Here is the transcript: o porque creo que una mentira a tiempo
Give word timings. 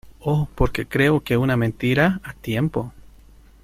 o 0.31 0.47
porque 0.55 0.87
creo 0.87 1.19
que 1.23 1.37
una 1.37 1.55
mentira 1.55 2.19
a 2.23 2.33
tiempo 2.33 2.91